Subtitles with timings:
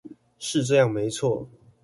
[0.39, 1.45] 是這樣沒錯